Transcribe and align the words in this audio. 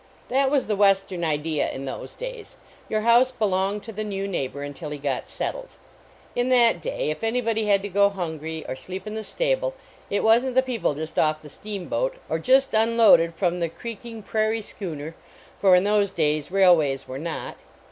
That 0.29 0.49
was 0.49 0.65
the 0.65 0.75
western 0.75 1.23
idea 1.23 1.69
in 1.69 1.85
those 1.85 2.15
days. 2.15 2.57
Your 2.89 3.01
house 3.01 3.29
belonged 3.29 3.83
to 3.83 3.91
the 3.91 4.03
new 4.03 4.27
neighbor 4.27 4.63
until 4.63 4.89
he 4.89 4.97
got 4.97 5.27
settled. 5.27 5.75
In 6.35 6.49
that 6.49 6.81
day, 6.81 7.11
if 7.11 7.23
any 7.23 7.39
body 7.39 7.65
had 7.67 7.83
to 7.83 7.87
go 7.87 8.09
hungry 8.09 8.65
or 8.67 8.75
sleep 8.75 9.05
in 9.05 9.13
the 9.13 9.23
sta 9.23 9.53
ble, 9.53 9.75
it 10.09 10.23
wasn 10.23 10.53
t 10.53 10.53
the 10.55 10.63
people 10.63 10.95
just 10.95 11.19
off 11.19 11.43
the 11.43 11.49
steam 11.49 11.85
boat 11.87 12.15
or 12.29 12.39
just 12.39 12.73
unloaded 12.73 13.35
from 13.35 13.59
the 13.59 13.69
creaking 13.69 14.23
prai 14.23 14.47
rie 14.49 14.61
schooner 14.63 15.13
for 15.59 15.75
in 15.75 15.83
those 15.83 16.09
days 16.09 16.49
railways 16.49 17.07
were 17.07 17.19
not. 17.19 17.57